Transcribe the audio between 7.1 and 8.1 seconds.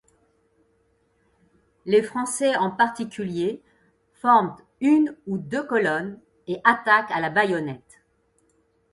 à la baïonnette.